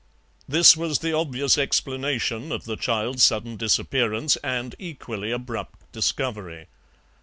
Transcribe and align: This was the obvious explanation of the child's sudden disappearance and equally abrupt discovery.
This 0.47 0.75
was 0.75 0.97
the 0.97 1.13
obvious 1.13 1.59
explanation 1.59 2.51
of 2.51 2.65
the 2.65 2.75
child's 2.75 3.23
sudden 3.23 3.55
disappearance 3.55 4.35
and 4.37 4.73
equally 4.79 5.29
abrupt 5.31 5.91
discovery. 5.91 6.65